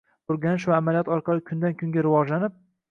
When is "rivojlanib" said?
2.11-2.63